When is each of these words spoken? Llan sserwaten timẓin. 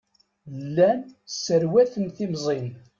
Llan 0.73 0.99
sserwaten 1.35 2.05
timẓin. 2.15 2.67